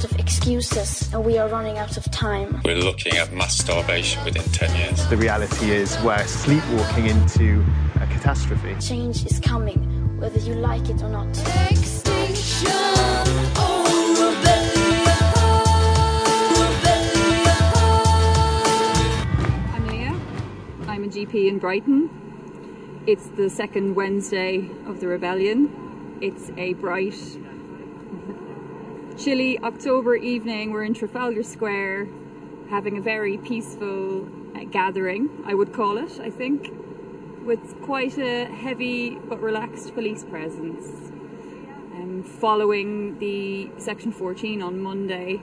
out 0.00 0.10
of 0.10 0.18
excuses 0.18 1.12
and 1.12 1.22
we 1.22 1.36
are 1.36 1.48
running 1.48 1.76
out 1.76 1.98
of 1.98 2.04
time. 2.10 2.58
We're 2.64 2.76
looking 2.76 3.18
at 3.18 3.32
mass 3.34 3.58
starvation 3.58 4.24
within 4.24 4.44
10 4.44 4.74
years. 4.76 5.06
The 5.08 5.16
reality 5.18 5.72
is 5.72 5.98
we're 6.02 6.26
sleepwalking 6.26 7.06
into 7.06 7.62
a 7.96 8.06
catastrophe. 8.06 8.76
Change 8.80 9.26
is 9.26 9.38
coming, 9.40 10.18
whether 10.18 10.38
you 10.38 10.54
like 10.54 10.88
it 10.88 11.02
or 11.02 11.10
not. 11.10 11.28
Extinction. 11.70 12.70
Oh, 13.56 13.84
I'm 13.86 14.14
Leah. 14.16 15.20
Oh, 15.36 15.66
oh. 20.08 20.88
I'm 20.88 21.04
a 21.04 21.08
GP 21.08 21.46
in 21.46 21.58
Brighton. 21.58 22.08
It's 23.06 23.26
the 23.36 23.50
second 23.50 23.96
Wednesday 23.96 24.66
of 24.86 25.00
the 25.00 25.08
rebellion. 25.08 26.18
It's 26.22 26.50
a 26.56 26.72
bright, 26.74 27.18
chilly 29.20 29.58
October 29.58 30.16
evening. 30.16 30.70
We're 30.70 30.84
in 30.84 30.94
Trafalgar 30.94 31.42
Square 31.42 32.08
having 32.70 32.96
a 32.96 33.02
very 33.02 33.36
peaceful 33.36 34.26
uh, 34.56 34.64
gathering, 34.70 35.28
I 35.44 35.52
would 35.52 35.74
call 35.74 35.98
it, 35.98 36.18
I 36.18 36.30
think, 36.30 36.72
with 37.44 37.82
quite 37.82 38.16
a 38.16 38.46
heavy 38.46 39.16
but 39.16 39.42
relaxed 39.42 39.92
police 39.94 40.24
presence. 40.24 40.86
Um, 41.92 42.24
following 42.24 43.18
the 43.18 43.68
Section 43.76 44.10
14 44.10 44.62
on 44.62 44.80
Monday 44.80 45.42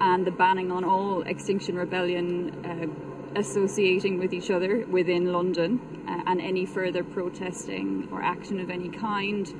and 0.00 0.26
the 0.26 0.30
banning 0.30 0.72
on 0.72 0.84
all 0.84 1.20
Extinction 1.20 1.76
Rebellion 1.76 2.64
uh, 2.64 3.38
associating 3.38 4.18
with 4.18 4.32
each 4.32 4.50
other 4.50 4.86
within 4.86 5.34
London 5.34 6.06
uh, 6.08 6.22
and 6.30 6.40
any 6.40 6.64
further 6.64 7.04
protesting 7.04 8.08
or 8.10 8.22
action 8.22 8.58
of 8.58 8.70
any 8.70 8.88
kind, 8.88 9.52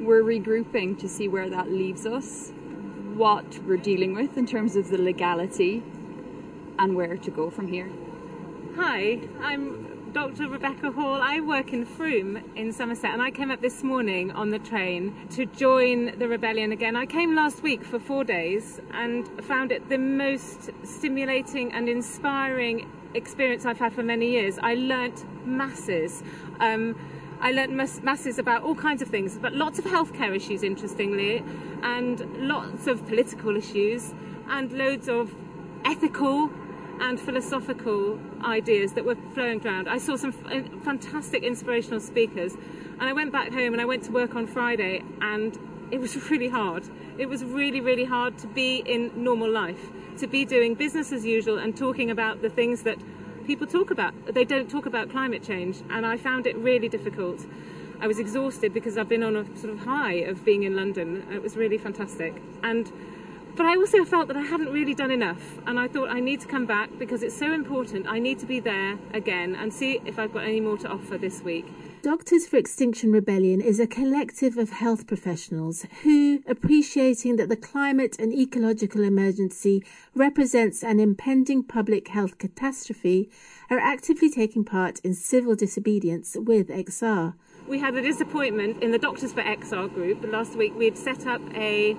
we're 0.00 0.22
regrouping 0.22 0.98
to 0.98 1.06
see 1.06 1.28
where 1.28 1.50
that 1.50 1.70
leaves 1.70 2.06
us, 2.06 2.52
what 3.16 3.58
we're 3.66 3.76
dealing 3.76 4.14
with 4.14 4.36
in 4.36 4.46
terms 4.46 4.76
of 4.76 4.88
the 4.88 4.98
legality, 4.98 5.82
and 6.78 6.96
where 6.96 7.16
to 7.16 7.30
go 7.30 7.50
from 7.50 7.68
here. 7.68 7.90
Hi, 8.76 9.20
I'm 9.40 10.12
Dr. 10.12 10.48
Rebecca 10.48 10.90
Hall. 10.90 11.20
I 11.22 11.40
work 11.40 11.72
in 11.72 11.84
Frome 11.84 12.42
in 12.56 12.72
Somerset 12.72 13.12
and 13.12 13.22
I 13.22 13.30
came 13.30 13.50
up 13.50 13.60
this 13.60 13.84
morning 13.84 14.32
on 14.32 14.50
the 14.50 14.58
train 14.58 15.14
to 15.30 15.46
join 15.46 16.18
the 16.18 16.26
rebellion 16.26 16.72
again. 16.72 16.96
I 16.96 17.06
came 17.06 17.36
last 17.36 17.62
week 17.62 17.84
for 17.84 18.00
four 18.00 18.24
days 18.24 18.80
and 18.92 19.28
found 19.44 19.70
it 19.70 19.88
the 19.88 19.98
most 19.98 20.70
stimulating 20.82 21.72
and 21.72 21.88
inspiring 21.88 22.90
experience 23.14 23.64
I've 23.64 23.78
had 23.78 23.92
for 23.92 24.02
many 24.02 24.30
years. 24.30 24.58
I 24.58 24.74
learnt 24.74 25.24
masses. 25.46 26.22
Um, 26.58 26.96
I 27.42 27.52
learnt 27.52 27.72
mass- 27.72 28.02
masses 28.02 28.38
about 28.38 28.62
all 28.62 28.74
kinds 28.74 29.00
of 29.00 29.08
things, 29.08 29.38
but 29.40 29.54
lots 29.54 29.78
of 29.78 29.86
healthcare 29.86 30.36
issues, 30.36 30.62
interestingly, 30.62 31.42
and 31.82 32.20
lots 32.46 32.86
of 32.86 33.06
political 33.06 33.56
issues, 33.56 34.12
and 34.48 34.70
loads 34.72 35.08
of 35.08 35.34
ethical 35.84 36.50
and 37.00 37.18
philosophical 37.18 38.18
ideas 38.44 38.92
that 38.92 39.06
were 39.06 39.16
flowing 39.32 39.66
around. 39.66 39.88
I 39.88 39.96
saw 39.96 40.16
some 40.16 40.34
f- 40.50 40.82
fantastic 40.84 41.42
inspirational 41.42 42.00
speakers, 42.00 42.54
and 42.98 43.08
I 43.08 43.14
went 43.14 43.32
back 43.32 43.52
home 43.52 43.72
and 43.72 43.80
I 43.80 43.86
went 43.86 44.04
to 44.04 44.12
work 44.12 44.34
on 44.34 44.46
Friday, 44.46 45.02
and 45.22 45.58
it 45.90 45.98
was 45.98 46.14
really 46.30 46.48
hard. 46.48 46.84
It 47.16 47.28
was 47.28 47.42
really, 47.42 47.80
really 47.80 48.04
hard 48.04 48.36
to 48.38 48.48
be 48.48 48.76
in 48.84 49.10
normal 49.16 49.50
life, 49.50 49.88
to 50.18 50.26
be 50.26 50.44
doing 50.44 50.74
business 50.74 51.10
as 51.10 51.24
usual 51.24 51.56
and 51.56 51.74
talking 51.74 52.10
about 52.10 52.42
the 52.42 52.50
things 52.50 52.82
that 52.82 52.98
people 53.50 53.66
talk 53.66 53.90
about. 53.90 54.14
They 54.32 54.44
don't 54.44 54.70
talk 54.70 54.86
about 54.86 55.10
climate 55.10 55.42
change, 55.42 55.82
and 55.90 56.06
I 56.06 56.16
found 56.16 56.46
it 56.46 56.56
really 56.56 56.88
difficult. 56.88 57.44
I 58.00 58.06
was 58.06 58.20
exhausted 58.20 58.72
because 58.72 58.96
I've 58.96 59.08
been 59.08 59.24
on 59.24 59.34
a 59.34 59.44
sort 59.58 59.72
of 59.72 59.80
high 59.80 60.18
of 60.30 60.44
being 60.44 60.62
in 60.62 60.76
London. 60.76 61.26
It 61.32 61.42
was 61.42 61.56
really 61.56 61.76
fantastic. 61.76 62.40
And 62.62 62.92
but 63.56 63.66
I 63.66 63.74
also 63.74 64.04
felt 64.04 64.28
that 64.28 64.36
I 64.36 64.42
hadn't 64.42 64.72
really 64.72 64.94
done 64.94 65.10
enough, 65.10 65.58
and 65.66 65.80
I 65.80 65.88
thought 65.88 66.10
I 66.10 66.20
need 66.20 66.40
to 66.42 66.46
come 66.46 66.64
back 66.64 66.90
because 66.96 67.24
it's 67.24 67.36
so 67.36 67.52
important. 67.52 68.06
I 68.06 68.20
need 68.20 68.38
to 68.38 68.46
be 68.46 68.60
there 68.60 68.96
again 69.12 69.56
and 69.56 69.74
see 69.74 70.00
if 70.04 70.20
I've 70.20 70.32
got 70.32 70.44
any 70.44 70.60
more 70.60 70.78
to 70.78 70.88
offer 70.88 71.18
this 71.18 71.42
week. 71.42 71.66
Doctors 72.02 72.46
for 72.46 72.56
Extinction 72.56 73.12
Rebellion 73.12 73.60
is 73.60 73.78
a 73.78 73.86
collective 73.86 74.56
of 74.56 74.70
health 74.70 75.06
professionals 75.06 75.84
who, 76.02 76.42
appreciating 76.46 77.36
that 77.36 77.50
the 77.50 77.56
climate 77.56 78.16
and 78.18 78.32
ecological 78.32 79.04
emergency 79.04 79.84
represents 80.14 80.82
an 80.82 80.98
impending 80.98 81.62
public 81.62 82.08
health 82.08 82.38
catastrophe, 82.38 83.28
are 83.68 83.78
actively 83.78 84.30
taking 84.30 84.64
part 84.64 84.98
in 85.00 85.12
civil 85.12 85.54
disobedience 85.54 86.38
with 86.40 86.68
XR. 86.68 87.34
We 87.68 87.80
had 87.80 87.94
a 87.94 88.00
disappointment 88.00 88.82
in 88.82 88.92
the 88.92 88.98
Doctors 88.98 89.34
for 89.34 89.42
XR 89.42 89.92
group 89.92 90.24
last 90.24 90.56
week. 90.56 90.74
we 90.74 90.86
had 90.86 90.96
set 90.96 91.26
up 91.26 91.42
a 91.54 91.98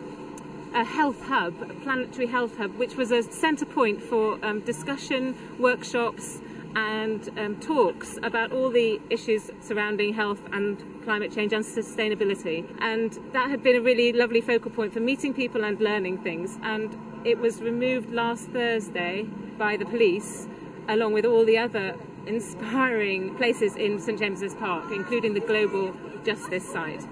a 0.73 0.85
health 0.85 1.21
hub, 1.23 1.53
a 1.61 1.73
planetary 1.83 2.27
health 2.27 2.57
hub, 2.57 2.75
which 2.77 2.95
was 2.95 3.11
a 3.11 3.21
centre 3.21 3.65
point 3.65 4.01
for 4.01 4.39
um, 4.41 4.61
discussion, 4.61 5.35
workshops, 5.59 6.39
and 6.75 7.29
um, 7.37 7.59
talks 7.59 8.17
about 8.23 8.51
all 8.51 8.69
the 8.69 9.01
issues 9.09 9.51
surrounding 9.61 10.13
health 10.13 10.41
and 10.51 10.83
climate 11.03 11.33
change 11.33 11.53
and 11.53 11.63
sustainability. 11.63 12.65
And 12.79 13.17
that 13.33 13.49
had 13.49 13.63
been 13.63 13.75
a 13.75 13.81
really 13.81 14.13
lovely 14.13 14.41
focal 14.41 14.71
point 14.71 14.93
for 14.93 14.99
meeting 14.99 15.33
people 15.33 15.63
and 15.63 15.79
learning 15.79 16.19
things. 16.19 16.57
And 16.63 16.97
it 17.25 17.37
was 17.37 17.61
removed 17.61 18.11
last 18.11 18.49
Thursday 18.49 19.23
by 19.57 19.77
the 19.77 19.85
police, 19.85 20.47
along 20.87 21.13
with 21.13 21.25
all 21.25 21.45
the 21.45 21.57
other 21.57 21.95
inspiring 22.25 23.35
places 23.35 23.75
in 23.75 23.99
St 23.99 24.19
James's 24.19 24.55
Park, 24.55 24.85
including 24.91 25.33
the 25.33 25.39
Global 25.39 25.93
Justice 26.23 26.67
site. 26.71 27.05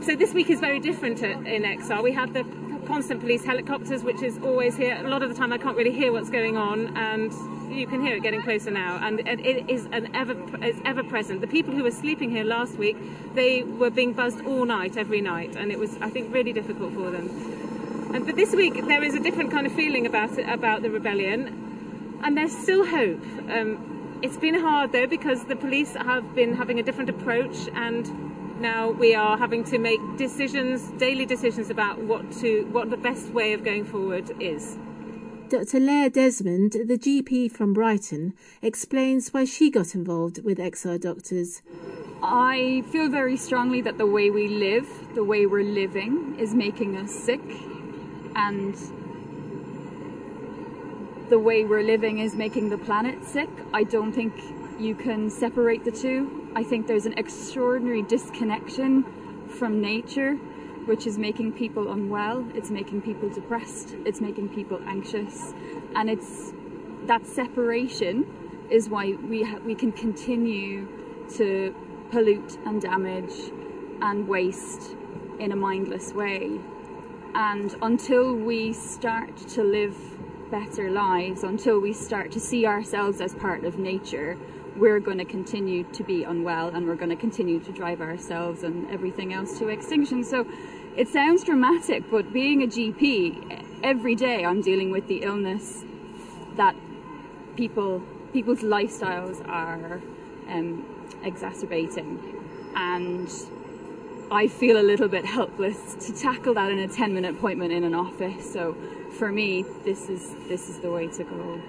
So 0.00 0.14
this 0.14 0.34
week 0.34 0.50
is 0.50 0.60
very 0.60 0.80
different 0.80 1.22
in 1.22 1.62
XR. 1.62 2.02
We 2.02 2.12
have 2.12 2.34
the 2.34 2.44
constant 2.86 3.20
police 3.20 3.44
helicopters, 3.44 4.02
which 4.04 4.22
is 4.22 4.38
always 4.42 4.76
here. 4.76 4.96
A 5.04 5.08
lot 5.08 5.22
of 5.22 5.28
the 5.28 5.34
time, 5.34 5.52
I 5.52 5.58
can't 5.58 5.76
really 5.76 5.92
hear 5.92 6.12
what's 6.12 6.30
going 6.30 6.56
on, 6.56 6.96
and 6.96 7.32
you 7.72 7.86
can 7.86 8.00
hear 8.00 8.16
it 8.16 8.22
getting 8.22 8.42
closer 8.42 8.70
now. 8.70 8.98
And, 9.02 9.20
it 9.20 9.68
is 9.68 9.86
an 9.92 10.14
ever 10.14 10.36
it's 10.62 10.80
ever 10.84 11.02
present. 11.02 11.40
The 11.40 11.46
people 11.46 11.74
who 11.74 11.82
were 11.82 11.90
sleeping 11.90 12.30
here 12.30 12.44
last 12.44 12.76
week, 12.76 12.96
they 13.34 13.62
were 13.62 13.90
being 13.90 14.12
buzzed 14.12 14.44
all 14.44 14.64
night, 14.64 14.96
every 14.96 15.20
night, 15.20 15.56
and 15.56 15.70
it 15.70 15.78
was, 15.78 15.96
I 16.00 16.10
think, 16.10 16.32
really 16.32 16.52
difficult 16.52 16.94
for 16.94 17.10
them. 17.10 17.28
And 18.14 18.26
but 18.26 18.36
this 18.36 18.54
week, 18.54 18.74
there 18.86 19.02
is 19.02 19.14
a 19.14 19.20
different 19.20 19.50
kind 19.50 19.66
of 19.66 19.72
feeling 19.72 20.06
about 20.06 20.38
it, 20.38 20.48
about 20.48 20.82
the 20.82 20.90
rebellion, 20.90 22.20
and 22.22 22.36
there's 22.36 22.56
still 22.56 22.86
hope. 22.86 23.22
Um, 23.50 24.18
it's 24.22 24.38
been 24.38 24.58
hard 24.58 24.92
though 24.92 25.06
because 25.06 25.44
the 25.44 25.56
police 25.56 25.92
have 25.92 26.34
been 26.34 26.54
having 26.54 26.80
a 26.80 26.82
different 26.82 27.10
approach 27.10 27.68
and 27.74 28.06
now 28.60 28.90
we 28.90 29.14
are 29.14 29.36
having 29.36 29.64
to 29.64 29.78
make 29.78 30.00
decisions, 30.16 30.90
daily 30.98 31.26
decisions 31.26 31.70
about 31.70 31.98
what 31.98 32.30
to 32.40 32.64
what 32.72 32.90
the 32.90 32.96
best 32.96 33.28
way 33.30 33.52
of 33.52 33.64
going 33.64 33.84
forward 33.84 34.30
is. 34.40 34.76
Dr. 35.48 35.78
Leah 35.78 36.10
Desmond, 36.10 36.72
the 36.72 36.98
GP 36.98 37.52
from 37.52 37.74
Brighton, 37.74 38.32
explains 38.62 39.32
why 39.32 39.44
she 39.44 39.70
got 39.70 39.94
involved 39.94 40.42
with 40.42 40.58
XR 40.58 40.98
Doctors. 40.98 41.62
I 42.22 42.82
feel 42.90 43.08
very 43.10 43.36
strongly 43.36 43.82
that 43.82 43.98
the 43.98 44.06
way 44.06 44.30
we 44.30 44.48
live, 44.48 44.88
the 45.14 45.22
way 45.22 45.44
we're 45.44 45.62
living, 45.62 46.36
is 46.38 46.54
making 46.54 46.96
us 46.96 47.12
sick, 47.12 47.42
and 48.34 48.74
the 51.28 51.38
way 51.38 51.64
we're 51.64 51.82
living 51.82 52.18
is 52.18 52.34
making 52.34 52.70
the 52.70 52.78
planet 52.78 53.22
sick. 53.24 53.50
I 53.72 53.84
don't 53.84 54.12
think 54.12 54.34
you 54.78 54.94
can 54.94 55.28
separate 55.30 55.84
the 55.84 55.92
two. 55.92 56.43
I 56.56 56.62
think 56.62 56.86
there's 56.86 57.06
an 57.06 57.18
extraordinary 57.18 58.02
disconnection 58.02 59.04
from 59.48 59.80
nature, 59.80 60.34
which 60.86 61.04
is 61.06 61.18
making 61.18 61.52
people 61.52 61.90
unwell, 61.90 62.46
it's 62.54 62.70
making 62.70 63.02
people 63.02 63.28
depressed, 63.28 63.96
it's 64.04 64.20
making 64.20 64.50
people 64.50 64.80
anxious, 64.86 65.52
and 65.96 66.08
it's 66.08 66.52
that 67.06 67.26
separation 67.26 68.24
is 68.70 68.88
why 68.88 69.14
we 69.14 69.42
ha- 69.42 69.58
we 69.64 69.74
can 69.74 69.90
continue 69.90 70.86
to 71.36 71.74
pollute 72.10 72.58
and 72.64 72.80
damage 72.80 73.52
and 74.00 74.28
waste 74.28 74.96
in 75.40 75.50
a 75.50 75.56
mindless 75.56 76.12
way. 76.12 76.60
And 77.34 77.74
until 77.82 78.32
we 78.32 78.72
start 78.72 79.36
to 79.36 79.64
live 79.64 79.96
better 80.50 80.88
lives, 80.88 81.42
until 81.42 81.80
we 81.80 81.92
start 81.92 82.30
to 82.32 82.40
see 82.40 82.64
ourselves 82.64 83.20
as 83.20 83.34
part 83.34 83.64
of 83.64 83.76
nature, 83.76 84.38
we're 84.76 85.00
going 85.00 85.18
to 85.18 85.24
continue 85.24 85.84
to 85.84 86.02
be 86.02 86.24
unwell 86.24 86.68
and 86.68 86.86
we're 86.86 86.96
going 86.96 87.10
to 87.10 87.16
continue 87.16 87.60
to 87.60 87.72
drive 87.72 88.00
ourselves 88.00 88.62
and 88.62 88.90
everything 88.90 89.32
else 89.32 89.58
to 89.58 89.68
extinction. 89.68 90.24
So 90.24 90.46
it 90.96 91.08
sounds 91.08 91.44
dramatic, 91.44 92.10
but 92.10 92.32
being 92.32 92.62
a 92.62 92.66
GP, 92.66 93.80
every 93.82 94.14
day 94.14 94.44
I'm 94.44 94.60
dealing 94.60 94.90
with 94.90 95.06
the 95.08 95.22
illness 95.22 95.84
that 96.56 96.74
people 97.56 98.02
people's 98.32 98.60
lifestyles 98.60 99.46
are 99.48 100.00
um, 100.48 100.84
exacerbating, 101.22 102.18
and 102.74 103.28
I 104.30 104.48
feel 104.48 104.80
a 104.80 104.82
little 104.82 105.08
bit 105.08 105.24
helpless 105.24 105.94
to 106.06 106.12
tackle 106.12 106.54
that 106.54 106.70
in 106.70 106.78
a 106.80 106.88
10 106.88 107.14
minute 107.14 107.36
appointment 107.36 107.72
in 107.72 107.84
an 107.84 107.94
office. 107.94 108.52
So 108.52 108.76
for 109.18 109.30
me, 109.30 109.64
this 109.84 110.08
is 110.08 110.34
this 110.48 110.68
is 110.68 110.78
the 110.78 110.90
way 110.90 111.08
to 111.08 111.24
go. 111.24 111.62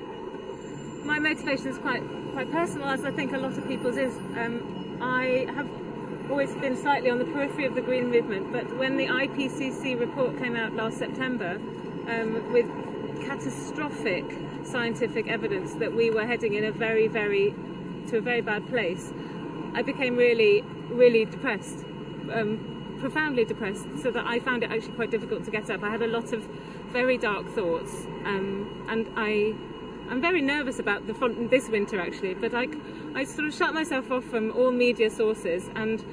My 1.03 1.19
motivation 1.19 1.67
is 1.67 1.77
quite 1.77 2.01
quite 2.35 2.51
personal, 2.51 2.89
as 2.89 3.05
I 3.05 3.11
think 3.11 3.31
a 3.31 3.37
lot 3.37 3.57
of 3.57 3.65
people's 3.65 3.95
is. 3.95 4.13
Um, 4.37 4.99
I 5.01 5.47
have 5.55 5.69
always 6.29 6.53
been 6.55 6.75
slightly 6.75 7.09
on 7.09 7.17
the 7.17 7.23
periphery 7.23 7.63
of 7.63 7.75
the 7.75 7.81
green 7.81 8.11
movement, 8.11 8.51
but 8.51 8.75
when 8.75 8.97
the 8.97 9.07
IPCC 9.07 9.97
report 9.97 10.37
came 10.37 10.57
out 10.57 10.73
last 10.73 10.97
September 10.97 11.51
um, 12.09 12.51
with 12.51 12.65
catastrophic 13.25 14.25
scientific 14.65 15.29
evidence 15.29 15.75
that 15.75 15.93
we 15.93 16.09
were 16.09 16.25
heading 16.25 16.55
in 16.55 16.65
a 16.65 16.73
very, 16.73 17.07
very 17.07 17.55
to 18.07 18.17
a 18.17 18.21
very 18.21 18.41
bad 18.41 18.67
place, 18.67 19.13
I 19.73 19.81
became 19.81 20.17
really, 20.17 20.61
really 20.89 21.23
depressed, 21.23 21.85
um, 22.33 22.97
profoundly 22.99 23.45
depressed, 23.45 23.88
so 24.03 24.11
that 24.11 24.25
I 24.27 24.39
found 24.39 24.61
it 24.61 24.73
actually 24.73 24.95
quite 24.95 25.09
difficult 25.09 25.45
to 25.45 25.51
get 25.51 25.69
up. 25.69 25.83
I 25.83 25.89
had 25.89 26.01
a 26.01 26.07
lot 26.07 26.33
of 26.33 26.41
very 26.91 27.17
dark 27.17 27.47
thoughts, 27.51 28.05
um, 28.25 28.88
and 28.89 29.07
I, 29.15 29.55
I'm 30.09 30.21
very 30.21 30.41
nervous 30.41 30.79
about 30.79 31.07
the 31.07 31.13
front 31.13 31.49
this 31.49 31.69
winter 31.69 31.99
actually. 31.99 32.33
But 32.35 32.53
I, 32.53 32.67
I 33.15 33.23
sort 33.23 33.47
of 33.47 33.53
shut 33.53 33.73
myself 33.73 34.11
off 34.11 34.23
from 34.25 34.51
all 34.51 34.71
media 34.71 35.09
sources, 35.09 35.69
and 35.75 36.03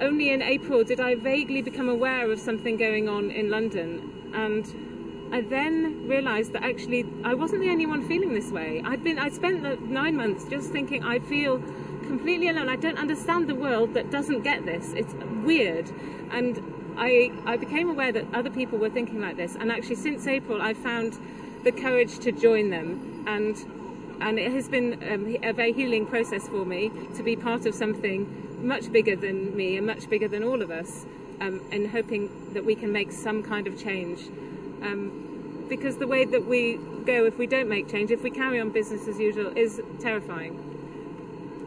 only 0.00 0.30
in 0.30 0.42
April 0.42 0.84
did 0.84 1.00
I 1.00 1.14
vaguely 1.14 1.62
become 1.62 1.88
aware 1.88 2.30
of 2.30 2.38
something 2.38 2.76
going 2.76 3.08
on 3.08 3.30
in 3.30 3.50
London, 3.50 4.32
and 4.34 4.64
I 5.32 5.40
then 5.40 6.08
realised 6.08 6.52
that 6.52 6.62
actually 6.62 7.06
I 7.24 7.34
wasn't 7.34 7.62
the 7.62 7.70
only 7.70 7.86
one 7.86 8.06
feeling 8.06 8.34
this 8.34 8.50
way. 8.50 8.82
I'd 8.84 9.02
been 9.02 9.18
I'd 9.18 9.34
spent 9.34 9.62
the 9.62 9.76
nine 9.76 10.16
months 10.16 10.44
just 10.44 10.70
thinking 10.70 11.02
I 11.04 11.18
feel 11.20 11.58
completely 12.06 12.48
alone. 12.48 12.68
I 12.68 12.76
don't 12.76 12.98
understand 12.98 13.48
the 13.48 13.54
world 13.54 13.94
that 13.94 14.10
doesn't 14.10 14.42
get 14.42 14.66
this. 14.66 14.92
It's 14.92 15.14
weird, 15.44 15.90
and 16.30 16.60
I 16.96 17.32
I 17.46 17.56
became 17.56 17.88
aware 17.88 18.12
that 18.12 18.26
other 18.34 18.50
people 18.50 18.78
were 18.78 18.90
thinking 18.90 19.20
like 19.20 19.36
this. 19.36 19.56
And 19.56 19.70
actually, 19.70 19.96
since 19.96 20.26
April, 20.26 20.60
I 20.60 20.74
found 20.74 21.18
the 21.64 21.72
courage 21.72 22.18
to 22.20 22.32
join 22.32 22.70
them, 22.70 23.24
and 23.26 23.56
and 24.20 24.38
it 24.38 24.52
has 24.52 24.68
been 24.68 24.92
um, 25.10 25.36
a 25.42 25.52
very 25.52 25.72
healing 25.72 26.06
process 26.06 26.46
for 26.48 26.64
me 26.64 26.90
to 27.16 27.22
be 27.22 27.34
part 27.34 27.66
of 27.66 27.74
something 27.74 28.66
much 28.66 28.92
bigger 28.92 29.16
than 29.16 29.56
me 29.56 29.76
and 29.76 29.86
much 29.86 30.08
bigger 30.08 30.28
than 30.28 30.44
all 30.44 30.62
of 30.62 30.70
us, 30.70 31.04
um, 31.40 31.60
hoping 31.90 32.30
that 32.54 32.64
we 32.64 32.74
can 32.74 32.92
make 32.92 33.10
some 33.10 33.42
kind 33.42 33.66
of 33.66 33.80
change. 33.80 34.20
Um, 34.82 35.66
because 35.68 35.96
the 35.96 36.06
way 36.06 36.24
that 36.24 36.46
we 36.46 36.78
go, 37.04 37.24
if 37.24 37.38
we 37.38 37.46
don't 37.46 37.68
make 37.68 37.90
change, 37.90 38.10
if 38.10 38.22
we 38.22 38.30
carry 38.30 38.60
on 38.60 38.70
business 38.70 39.08
as 39.08 39.18
usual, 39.18 39.56
is 39.56 39.80
terrifying. 40.00 40.68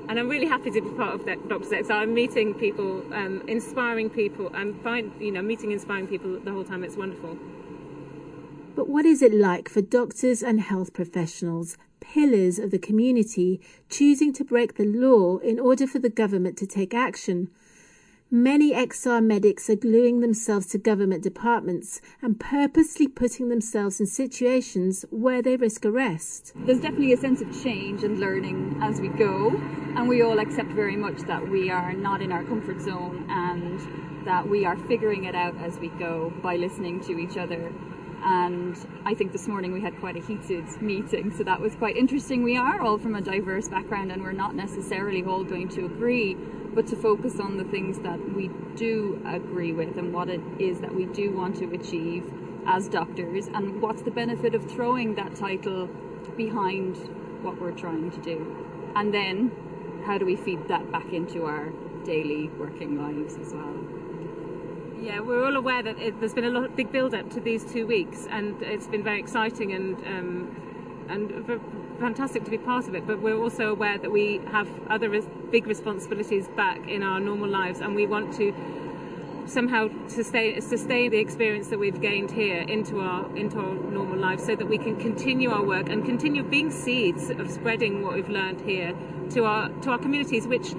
And 0.07 0.19
I'm 0.19 0.29
really 0.29 0.45
happy 0.45 0.69
to 0.69 0.81
be 0.81 0.89
part 0.91 1.15
of 1.15 1.25
that 1.25 1.49
Doctor 1.49 1.75
X. 1.75 1.89
I'm 1.89 2.13
meeting 2.13 2.53
people, 2.53 3.01
um, 3.13 3.43
inspiring 3.47 4.09
people, 4.09 4.53
and 4.53 4.79
find 4.81 5.11
you 5.19 5.31
know 5.31 5.41
meeting 5.41 5.71
inspiring 5.71 6.07
people 6.07 6.39
the 6.39 6.51
whole 6.51 6.63
time. 6.63 6.83
It's 6.83 6.95
wonderful. 6.95 7.37
But 8.75 8.89
what 8.89 9.05
is 9.05 9.21
it 9.21 9.33
like 9.33 9.69
for 9.69 9.81
doctors 9.81 10.43
and 10.43 10.59
health 10.59 10.91
professionals, 10.91 11.77
pillars 12.01 12.59
of 12.59 12.71
the 12.71 12.77
community, 12.77 13.61
choosing 13.89 14.33
to 14.33 14.43
break 14.43 14.75
the 14.75 14.83
law 14.83 15.37
in 15.37 15.61
order 15.61 15.87
for 15.87 15.99
the 15.99 16.09
government 16.09 16.57
to 16.57 16.67
take 16.67 16.93
action? 16.93 17.49
Many 18.29 18.73
XR 18.73 19.23
medics 19.23 19.69
are 19.69 19.77
gluing 19.77 20.19
themselves 20.19 20.67
to 20.67 20.77
government 20.77 21.23
departments 21.23 22.01
and 22.21 22.37
purposely 22.37 23.07
putting 23.07 23.47
themselves 23.47 24.01
in 24.01 24.07
situations 24.07 25.05
where 25.09 25.41
they 25.41 25.55
risk 25.55 25.85
arrest. 25.85 26.51
There's 26.53 26.81
definitely 26.81 27.13
a 27.13 27.17
sense 27.17 27.39
of 27.39 27.63
change 27.63 28.03
and 28.03 28.19
learning 28.19 28.77
as 28.81 28.99
we 28.99 29.07
go, 29.07 29.51
and 29.95 30.09
we 30.09 30.21
all 30.21 30.39
accept 30.39 30.69
very 30.71 30.97
much 30.97 31.19
that 31.27 31.47
we 31.47 31.69
are 31.69 31.93
not 31.93 32.21
in 32.21 32.33
our 32.33 32.43
comfort 32.43 32.81
zone 32.81 33.25
and 33.29 34.25
that 34.25 34.49
we 34.49 34.65
are 34.65 34.75
figuring 34.75 35.23
it 35.23 35.35
out 35.35 35.55
as 35.61 35.77
we 35.77 35.87
go 35.87 36.33
by 36.43 36.57
listening 36.57 36.99
to 37.01 37.17
each 37.17 37.37
other. 37.37 37.71
And 38.25 38.75
I 39.05 39.13
think 39.13 39.31
this 39.31 39.47
morning 39.47 39.71
we 39.71 39.81
had 39.81 39.99
quite 39.99 40.15
a 40.15 40.19
heated 40.19 40.65
meeting, 40.81 41.31
so 41.31 41.43
that 41.43 41.61
was 41.61 41.75
quite 41.75 41.95
interesting. 41.95 42.41
We 42.41 42.57
are 42.57 42.81
all 42.81 42.97
from 42.97 43.13
a 43.13 43.21
diverse 43.21 43.69
background 43.69 44.11
and 44.11 44.23
we're 44.23 44.31
not 44.31 44.55
necessarily 44.55 45.23
all 45.23 45.43
going 45.43 45.69
to 45.69 45.85
agree 45.85 46.35
but 46.73 46.87
to 46.87 46.95
focus 46.97 47.39
on 47.39 47.55
the 47.55 47.63
things 47.65 47.99
that 47.99 48.19
we 48.35 48.49
do 48.75 49.21
agree 49.25 49.71
with 49.71 49.97
and 49.97 50.13
what 50.13 50.27
it 50.27 50.41
is 50.59 50.81
that 50.81 50.93
we 50.93 51.05
do 51.05 51.31
want 51.31 51.55
to 51.55 51.71
achieve 51.73 52.25
as 52.67 52.89
doctors 52.89 53.47
and 53.53 53.81
what's 53.81 54.01
the 54.01 54.11
benefit 54.11 54.53
of 54.53 54.69
throwing 54.71 55.15
that 55.15 55.33
title 55.35 55.87
behind 56.35 56.97
what 57.43 57.59
we're 57.61 57.71
trying 57.71 58.11
to 58.11 58.21
do. 58.21 58.91
And 58.95 59.13
then 59.13 60.01
how 60.03 60.17
do 60.17 60.25
we 60.25 60.35
feed 60.35 60.67
that 60.67 60.91
back 60.91 61.13
into 61.13 61.45
our 61.45 61.69
daily 62.03 62.49
working 62.59 62.97
lives 62.99 63.37
as 63.37 63.53
well? 63.53 64.04
Yeah, 65.05 65.19
we're 65.19 65.45
all 65.45 65.55
aware 65.55 65.83
that 65.83 65.99
it, 65.99 66.19
there's 66.19 66.33
been 66.33 66.45
a 66.45 66.49
lot, 66.49 66.75
big 66.75 66.91
build 66.91 67.13
up 67.13 67.29
to 67.29 67.39
these 67.39 67.63
two 67.63 67.85
weeks, 67.85 68.25
and 68.27 68.59
it's 68.63 68.87
been 68.87 69.03
very 69.03 69.19
exciting 69.19 69.71
and 69.71 69.95
um, 70.07 71.05
and 71.07 71.61
fantastic 71.99 72.43
to 72.45 72.49
be 72.49 72.57
part 72.57 72.87
of 72.87 72.95
it, 72.95 73.05
but 73.05 73.21
we're 73.21 73.37
also 73.37 73.69
aware 73.69 73.99
that 73.99 74.11
we 74.11 74.41
have 74.47 74.67
other 74.89 75.07
res- 75.07 75.27
big 75.51 75.67
responsibilities 75.67 76.47
back 76.55 76.87
in 76.87 77.03
our 77.03 77.19
normal 77.19 77.47
lives, 77.47 77.81
and 77.81 77.93
we 77.93 78.07
want 78.07 78.33
to 78.37 78.51
somehow 79.45 79.91
sustain 80.07 80.59
sustain 80.59 81.11
the 81.11 81.19
experience 81.19 81.67
that 81.67 81.77
we've 81.77 82.01
gained 82.01 82.31
here 82.31 82.61
into 82.61 82.99
our 82.99 83.23
into 83.37 83.59
our 83.59 83.75
normal 83.75 84.17
lives, 84.17 84.43
so 84.43 84.55
that 84.55 84.65
we 84.67 84.79
can 84.79 84.95
continue 84.95 85.51
our 85.51 85.63
work 85.63 85.87
and 85.87 86.03
continue 86.03 86.41
being 86.41 86.71
seeds 86.71 87.29
of 87.29 87.51
spreading 87.51 88.01
what 88.01 88.15
we've 88.15 88.29
learned 88.29 88.59
here 88.61 88.91
to 89.29 89.45
our 89.45 89.69
to 89.83 89.91
our 89.91 89.99
communities, 89.99 90.47
which 90.47 90.73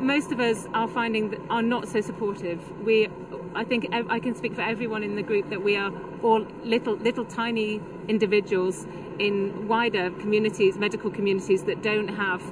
most 0.00 0.32
of 0.32 0.40
us 0.40 0.66
are 0.74 0.88
finding 0.88 1.30
that 1.30 1.40
are 1.50 1.62
not 1.62 1.86
so 1.86 2.00
supportive. 2.00 2.58
We, 2.80 3.08
I 3.54 3.64
think, 3.64 3.88
I 3.92 4.20
can 4.20 4.34
speak 4.34 4.54
for 4.54 4.62
everyone 4.62 5.02
in 5.02 5.16
the 5.16 5.22
group 5.22 5.50
that 5.50 5.62
we 5.62 5.76
are 5.76 5.92
all 6.22 6.46
little 6.62 6.94
little 6.94 7.24
tiny 7.24 7.80
individuals 8.06 8.86
in 9.18 9.66
wider 9.66 10.10
communities, 10.10 10.78
medical 10.78 11.10
communities 11.10 11.64
that 11.64 11.82
don't 11.82 12.08
have, 12.08 12.42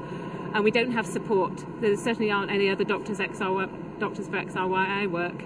and 0.54 0.64
we 0.64 0.70
don't 0.70 0.92
have 0.92 1.06
support. 1.06 1.64
There 1.80 1.96
certainly 1.96 2.30
aren't 2.30 2.50
any 2.50 2.68
other 2.68 2.84
doctors 2.84 3.18
XR 3.18 3.68
doctors 3.98 4.26
for 4.26 4.36
XRYI 4.36 5.10
work. 5.10 5.42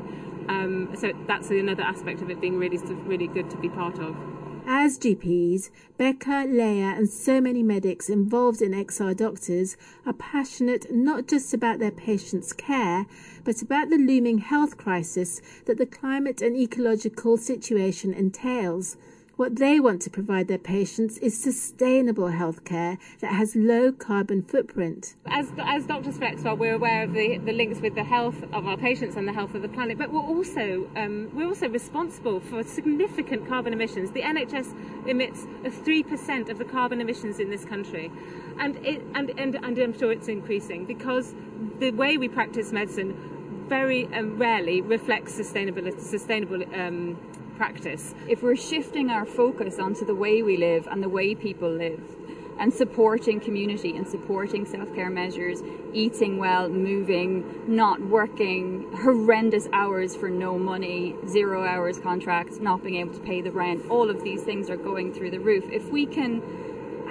Um, 0.49 0.91
so 0.97 1.13
that's 1.27 1.51
another 1.51 1.83
aspect 1.83 2.21
of 2.23 2.31
it 2.31 2.41
being 2.41 2.59
really, 2.59 2.79
really 2.79 3.27
good 3.27 3.51
to 3.51 3.57
be 3.57 3.69
part 3.69 3.99
of. 3.99 4.17
As 4.65 4.97
GPs, 4.97 5.71
Becca, 5.99 6.47
Leah, 6.49 6.95
and 6.97 7.11
so 7.11 7.41
many 7.41 7.65
medics 7.65 8.09
involved 8.09 8.63
in 8.63 8.71
XR 8.71 9.17
doctors 9.17 9.77
are 10.07 10.13
passionate 10.13 10.95
not 10.95 11.27
just 11.27 11.53
about 11.53 11.81
their 11.81 11.91
patients' 11.91 12.53
care, 12.53 13.07
but 13.43 13.61
about 13.61 13.91
the 13.91 13.99
looming 13.99 14.39
health 14.39 14.77
crisis 14.77 15.43
that 15.65 15.79
the 15.79 15.87
climate 15.87 16.41
and 16.43 16.57
ecological 16.57 17.37
situation 17.37 18.15
entails. 18.15 18.97
What 19.43 19.57
they 19.57 19.81
want 19.81 20.01
to 20.03 20.11
provide 20.11 20.47
their 20.47 20.57
patients 20.57 21.19
is 21.19 21.37
sustainable 21.37 22.29
healthcare 22.29 22.97
that 23.19 23.33
has 23.33 23.57
low 23.57 23.91
carbon 23.91 24.43
footprint. 24.43 25.17
As, 25.27 25.51
as 25.59 25.85
for 25.85 25.95
XR, 25.95 26.57
we're 26.57 26.77
aware 26.77 27.03
of 27.03 27.13
the, 27.13 27.39
the 27.39 27.51
links 27.51 27.81
with 27.81 27.97
the 27.97 28.05
health 28.05 28.45
of 28.53 28.69
our 28.69 28.77
patients 28.77 29.17
and 29.17 29.27
the 29.27 29.33
health 29.33 29.57
of 29.57 29.63
the 29.63 29.69
planet, 29.69 29.99
but 29.99 30.13
we're 30.13 30.21
also 30.21 30.89
um, 30.95 31.29
we're 31.35 31.49
also 31.49 31.69
responsible 31.69 32.39
for 32.39 32.63
significant 32.63 33.49
carbon 33.49 33.73
emissions. 33.73 34.13
The 34.13 34.23
NHS 34.23 35.09
emits 35.09 35.45
three 35.83 36.05
percent 36.05 36.49
of 36.49 36.59
the 36.59 36.65
carbon 36.65 37.01
emissions 37.01 37.41
in 37.41 37.51
this 37.51 37.65
country, 37.65 38.13
and 38.61 38.77
it, 38.87 39.03
and, 39.17 39.33
and 39.41 39.57
and 39.57 39.77
I'm 39.77 39.99
sure 39.99 40.13
it's 40.13 40.29
increasing 40.29 40.87
because 40.87 41.35
the 41.81 41.91
way 41.91 42.17
we 42.17 42.29
practice 42.29 42.71
medicine 42.71 43.67
very 43.69 44.07
um, 44.15 44.39
rarely 44.39 44.83
reflects 44.83 45.37
sustainability, 45.37 46.01
sustainable. 46.01 46.63
Um, 46.77 47.19
practice. 47.63 48.13
If 48.27 48.43
we're 48.43 48.57
shifting 48.57 49.09
our 49.09 49.25
focus 49.25 49.79
onto 49.79 50.05
the 50.05 50.17
way 50.17 50.43
we 50.43 50.57
live 50.57 50.89
and 50.91 51.01
the 51.01 51.09
way 51.09 51.37
people 51.37 51.71
live, 51.71 52.03
and 52.59 52.75
supporting 52.75 53.39
community 53.39 53.97
and 53.97 54.05
supporting 54.05 54.67
self 54.67 54.93
care 54.97 55.11
measures, 55.11 55.63
eating 55.93 56.39
well, 56.39 56.69
moving, 56.69 57.63
not 57.69 58.01
working 58.01 58.91
horrendous 59.05 59.69
hours 59.73 60.17
for 60.17 60.29
no 60.29 60.59
money, 60.59 61.15
zero 61.29 61.65
hours 61.65 62.01
contracts, 62.01 62.59
not 62.59 62.83
being 62.83 62.97
able 62.97 63.15
to 63.15 63.21
pay 63.21 63.41
the 63.41 63.53
rent, 63.53 63.89
all 63.89 64.11
of 64.11 64.25
these 64.25 64.43
things 64.43 64.69
are 64.69 64.77
going 64.77 65.15
through 65.15 65.31
the 65.31 65.39
roof. 65.39 65.63
If 65.71 65.89
we 65.89 66.05
can 66.05 66.43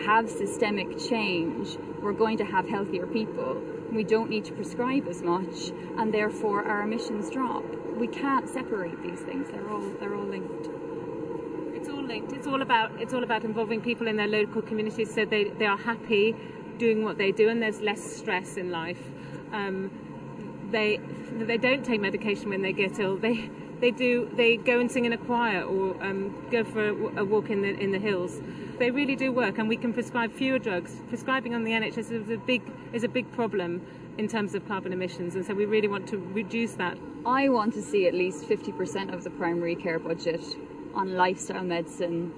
have 0.06 0.30
systemic 0.30 1.00
change, 1.00 1.78
we're 2.02 2.12
going 2.12 2.38
to 2.40 2.44
have 2.44 2.68
healthier 2.68 3.08
people. 3.08 3.62
We 3.90 4.04
don't 4.04 4.30
need 4.30 4.44
to 4.46 4.54
prescribe 4.54 5.08
as 5.08 5.22
much, 5.22 5.72
and 5.98 6.14
therefore 6.14 6.66
our 6.66 6.82
emissions 6.82 7.30
drop 7.30 7.64
we 8.02 8.08
can't 8.08 8.50
separate 8.50 9.00
these 9.04 9.20
things. 9.20 9.48
They're 9.52 9.70
all 9.70 9.88
they're 10.00 10.16
all 10.16 10.30
linked. 10.36 10.70
It's 11.78 11.88
all 11.88 12.02
linked. 12.02 12.34
It's 12.34 12.48
all 12.48 12.64
about 12.64 12.90
it's 13.00 13.14
all 13.14 13.24
about 13.24 13.44
involving 13.44 13.80
people 13.80 14.08
in 14.08 14.16
their 14.18 14.28
local 14.28 14.64
communities 14.64 15.14
so 15.14 15.24
they, 15.24 15.44
they 15.60 15.68
are 15.68 15.78
happy 15.78 16.36
doing 16.80 17.04
what 17.04 17.20
they 17.20 17.32
do 17.32 17.48
and 17.50 17.62
there's 17.62 17.80
less 17.80 18.02
stress 18.02 18.58
in 18.58 18.72
life. 18.72 19.04
Um, 19.54 19.92
they 20.72 21.00
they 21.50 21.58
don't 21.58 21.86
take 21.86 22.02
medication 22.02 22.50
when 22.50 22.64
they 22.64 22.74
get 22.74 23.00
ill. 23.00 23.18
They 23.18 23.52
they 23.82 23.92
do 23.92 24.28
they 24.36 24.58
go 24.58 24.80
and 24.80 24.92
sing 24.92 25.06
in 25.06 25.14
a 25.14 25.18
choir 25.30 25.62
or 25.62 26.04
um, 26.04 26.48
go 26.50 26.64
for 26.64 26.90
a, 26.90 27.20
a, 27.22 27.24
walk 27.24 27.52
in 27.52 27.62
the 27.62 27.70
in 27.70 27.92
the 27.92 28.00
hills. 28.00 28.42
They 28.80 28.90
really 28.90 29.16
do 29.16 29.32
work, 29.32 29.60
and 29.60 29.70
we 29.70 29.78
can 29.78 29.94
prescribe 29.94 30.34
fewer 30.34 30.58
drugs. 30.58 30.92
Prescribing 31.10 31.54
on 31.54 31.64
the 31.64 31.72
NHS 31.72 32.12
is 32.12 32.30
a 32.32 32.38
big 32.38 32.64
is 32.94 33.04
a 33.04 33.08
big 33.08 33.32
problem 33.32 33.86
in 34.22 34.28
terms 34.28 34.54
of 34.54 34.68
carbon 34.68 34.94
emissions, 34.94 35.34
and 35.34 35.44
so 35.44 35.52
we 35.52 35.66
really 35.66 35.88
want 35.88 36.08
to 36.08 36.20
reduce 36.20 36.74
that. 36.74 36.96
I 37.26 37.50
want 37.50 37.74
to 37.74 37.82
see 37.82 38.06
at 38.08 38.14
least 38.14 38.48
50% 38.48 39.12
of 39.12 39.24
the 39.24 39.32
primary 39.32 39.76
care 39.76 39.98
budget 39.98 40.44
on 40.94 41.16
lifestyle 41.18 41.64
medicine, 41.64 42.32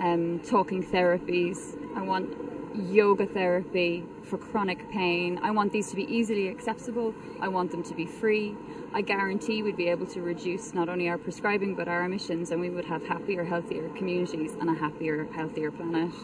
um, 0.00 0.40
talking 0.40 0.82
therapies. 0.82 1.58
I 1.94 2.00
want 2.00 2.34
yoga 2.74 3.26
therapy 3.26 4.06
for 4.22 4.38
chronic 4.38 4.90
pain. 4.90 5.38
I 5.42 5.50
want 5.50 5.70
these 5.70 5.90
to 5.90 5.96
be 5.96 6.04
easily 6.04 6.48
accessible. 6.48 7.14
I 7.42 7.48
want 7.48 7.72
them 7.72 7.82
to 7.82 7.94
be 7.94 8.06
free. 8.06 8.56
I 8.94 9.02
guarantee 9.02 9.62
we'd 9.62 9.76
be 9.76 9.88
able 9.88 10.06
to 10.06 10.22
reduce 10.22 10.72
not 10.72 10.88
only 10.88 11.10
our 11.10 11.18
prescribing 11.18 11.74
but 11.74 11.88
our 11.88 12.04
emissions, 12.04 12.52
and 12.52 12.58
we 12.58 12.70
would 12.70 12.86
have 12.86 13.04
happier, 13.04 13.44
healthier 13.44 13.90
communities 13.90 14.52
and 14.58 14.70
a 14.70 14.74
happier, 14.74 15.28
healthier 15.34 15.70
planet. 15.70 16.14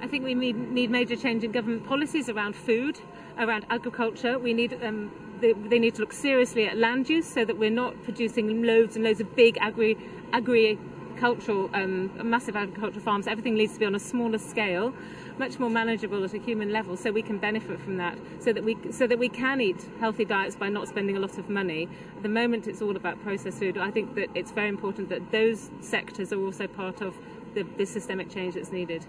I 0.00 0.06
think 0.06 0.24
we 0.24 0.34
need, 0.34 0.56
need 0.70 0.90
major 0.90 1.16
change 1.16 1.44
in 1.44 1.52
government 1.52 1.86
policies 1.86 2.30
around 2.30 2.56
food, 2.56 2.98
around 3.38 3.66
agriculture. 3.70 4.38
We 4.38 4.52
need 4.52 4.78
um, 4.82 5.10
they, 5.40 5.52
they, 5.52 5.78
need 5.78 5.94
to 5.96 6.00
look 6.00 6.12
seriously 6.12 6.66
at 6.66 6.76
land 6.76 7.08
use 7.08 7.26
so 7.26 7.44
that 7.44 7.58
we're 7.58 7.70
not 7.70 8.02
producing 8.04 8.62
loads 8.62 8.96
and 8.96 9.04
loads 9.04 9.20
of 9.20 9.34
big 9.36 9.58
agri 9.60 9.98
agricultural, 10.32 11.70
um, 11.74 12.10
massive 12.28 12.56
agricultural 12.56 13.02
farms. 13.04 13.26
Everything 13.26 13.54
needs 13.54 13.74
to 13.74 13.80
be 13.80 13.86
on 13.86 13.94
a 13.94 13.98
smaller 13.98 14.38
scale, 14.38 14.94
much 15.38 15.58
more 15.58 15.70
manageable 15.70 16.22
at 16.24 16.34
a 16.34 16.38
human 16.38 16.72
level, 16.72 16.96
so 16.96 17.10
we 17.10 17.22
can 17.22 17.38
benefit 17.38 17.80
from 17.80 17.96
that. 17.96 18.16
So 18.40 18.52
that 18.52 18.64
we 18.64 18.76
so 18.90 19.06
that 19.06 19.18
we 19.18 19.28
can 19.28 19.60
eat 19.60 19.86
healthy 20.00 20.24
diets 20.24 20.56
by 20.56 20.68
not 20.68 20.88
spending 20.88 21.16
a 21.16 21.20
lot 21.20 21.38
of 21.38 21.48
money. 21.48 21.88
At 22.16 22.22
the 22.22 22.28
moment, 22.28 22.66
it's 22.66 22.82
all 22.82 22.96
about 22.96 23.22
processed 23.22 23.58
food. 23.58 23.78
I 23.78 23.90
think 23.90 24.14
that 24.14 24.28
it's 24.34 24.52
very 24.52 24.68
important 24.68 25.08
that 25.10 25.30
those 25.30 25.70
sectors 25.80 26.32
are 26.32 26.40
also 26.40 26.66
part 26.66 27.00
of 27.00 27.14
the, 27.54 27.62
the 27.76 27.84
systemic 27.84 28.30
change 28.30 28.54
that's 28.54 28.72
needed. 28.72 29.06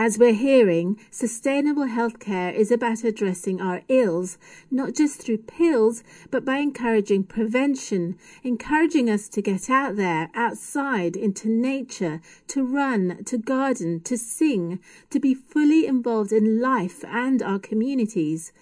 As 0.00 0.16
we're 0.16 0.32
hearing, 0.32 0.96
sustainable 1.10 1.86
healthcare 1.86 2.54
is 2.54 2.70
about 2.70 3.02
addressing 3.02 3.60
our 3.60 3.82
ills, 3.88 4.38
not 4.70 4.94
just 4.94 5.20
through 5.20 5.38
pills, 5.38 6.04
but 6.30 6.44
by 6.44 6.58
encouraging 6.58 7.24
prevention, 7.24 8.16
encouraging 8.44 9.10
us 9.10 9.28
to 9.30 9.42
get 9.42 9.68
out 9.68 9.96
there, 9.96 10.30
outside, 10.34 11.16
into 11.16 11.48
nature, 11.48 12.20
to 12.46 12.62
run, 12.62 13.24
to 13.24 13.38
garden, 13.38 14.00
to 14.02 14.16
sing, 14.16 14.78
to 15.10 15.18
be 15.18 15.34
fully 15.34 15.84
involved 15.84 16.30
in 16.30 16.60
life 16.60 17.04
and 17.04 17.42
our 17.42 17.58
communities. 17.58 18.52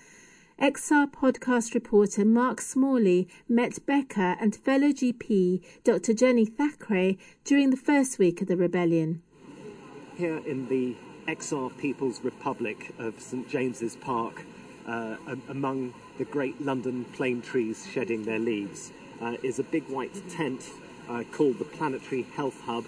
XR 0.59 1.13
podcast 1.13 1.75
reporter 1.75 2.25
Mark 2.25 2.63
Smalley 2.63 3.29
met 3.47 3.85
Becca 3.85 4.39
and 4.41 4.57
fellow 4.57 4.89
GP 4.89 5.63
Dr. 5.85 6.15
Jenny 6.15 6.47
Thackeray 6.47 7.19
during 7.45 7.69
the 7.69 7.77
first 7.77 8.19
week 8.19 8.41
of 8.41 8.49
the 8.49 8.57
rebellion. 8.57 9.21
Here 10.17 10.39
in 10.39 10.69
the 10.71 10.97
XR 11.27 11.77
People's 11.77 12.23
Republic 12.23 12.93
of 12.99 13.21
St 13.21 13.49
James's 13.49 13.97
Park, 13.97 14.45
uh, 14.87 15.17
among 15.49 15.93
the 16.19 16.25
great 16.25 16.61
London 16.61 17.05
plane 17.13 17.43
trees 17.43 17.87
shedding 17.91 18.25
their 18.25 18.39
leaves, 18.39 18.93
uh, 19.21 19.37
is 19.43 19.59
a 19.59 19.65
big 19.65 19.89
white 19.89 20.15
tent 20.31 20.71
uh, 21.09 21.25
called 21.33 21.59
the 21.59 21.65
Planetary 21.65 22.23
Health 22.23 22.61
Hub. 22.63 22.85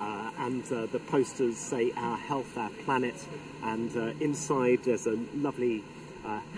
Uh, 0.00 0.30
and 0.38 0.64
uh, 0.70 0.86
the 0.86 1.00
posters 1.00 1.56
say 1.56 1.90
Our 1.96 2.16
Health, 2.16 2.56
Our 2.56 2.70
Planet, 2.84 3.16
and 3.64 3.96
uh, 3.96 4.12
inside 4.20 4.84
there's 4.84 5.06
a 5.06 5.18
lovely 5.34 5.82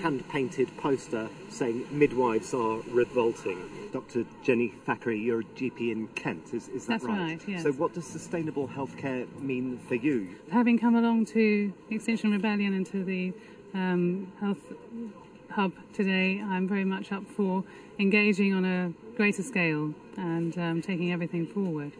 hand 0.02 0.28
painted 0.28 0.74
poster 0.76 1.28
saying 1.48 1.86
midwives 1.90 2.54
are 2.54 2.78
revolting. 2.90 3.90
Dr. 3.92 4.24
Jenny 4.42 4.68
Thackeray, 4.86 5.18
you're 5.18 5.40
a 5.40 5.44
GP 5.44 5.92
in 5.92 6.08
Kent, 6.08 6.54
is, 6.54 6.68
is 6.68 6.86
that 6.86 7.00
That's 7.00 7.04
right? 7.04 7.18
right 7.18 7.48
yes. 7.48 7.62
So, 7.62 7.72
what 7.72 7.94
does 7.94 8.06
sustainable 8.06 8.68
healthcare 8.68 9.26
mean 9.40 9.78
for 9.88 9.94
you? 9.94 10.36
Having 10.50 10.78
come 10.78 10.96
along 10.96 11.26
to 11.26 11.72
Extinction 11.90 12.32
Rebellion 12.32 12.74
and 12.74 12.86
to 12.86 13.04
the 13.04 13.32
um, 13.74 14.32
Health 14.40 14.72
Hub 15.50 15.72
today, 15.92 16.40
I'm 16.40 16.68
very 16.68 16.84
much 16.84 17.12
up 17.12 17.26
for 17.26 17.64
engaging 17.98 18.54
on 18.54 18.64
a 18.64 18.92
greater 19.16 19.42
scale 19.42 19.94
and 20.16 20.56
um, 20.58 20.82
taking 20.82 21.12
everything 21.12 21.46
forward 21.46 21.92